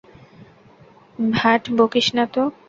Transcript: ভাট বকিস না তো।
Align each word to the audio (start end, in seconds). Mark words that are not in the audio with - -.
ভাট 1.31 1.63
বকিস 1.77 2.07
না 2.17 2.25
তো। 2.33 2.43